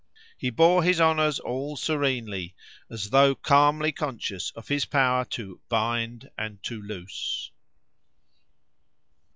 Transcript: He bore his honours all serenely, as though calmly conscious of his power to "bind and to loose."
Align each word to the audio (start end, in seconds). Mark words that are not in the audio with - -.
He 0.35 0.49
bore 0.49 0.81
his 0.81 0.99
honours 0.99 1.37
all 1.39 1.77
serenely, 1.77 2.55
as 2.89 3.11
though 3.11 3.35
calmly 3.35 3.91
conscious 3.91 4.49
of 4.55 4.67
his 4.67 4.83
power 4.83 5.25
to 5.25 5.59
"bind 5.69 6.31
and 6.39 6.57
to 6.63 6.81
loose." 6.81 7.51